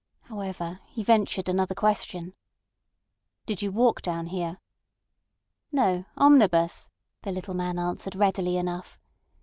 [0.21, 2.33] However, he ventured another question.
[3.45, 4.57] "Did you walk down here?"
[5.71, 6.89] "No; omnibus,"
[7.21, 8.97] the little man answered readily enough.